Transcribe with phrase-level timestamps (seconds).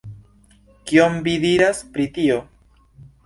[0.91, 2.39] Kion vi diras pri tio?